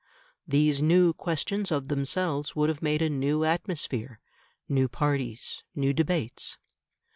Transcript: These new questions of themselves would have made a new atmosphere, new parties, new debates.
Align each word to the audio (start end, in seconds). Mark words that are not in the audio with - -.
These 0.47 0.81
new 0.81 1.13
questions 1.13 1.69
of 1.71 1.87
themselves 1.87 2.55
would 2.55 2.69
have 2.69 2.81
made 2.81 3.03
a 3.03 3.07
new 3.11 3.43
atmosphere, 3.43 4.19
new 4.67 4.87
parties, 4.89 5.63
new 5.75 5.93
debates. 5.93 6.57